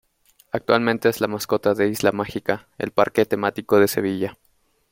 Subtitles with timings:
[0.51, 4.35] Actualmente es la mascota de Isla Mágica, el parque temático de Sevilla.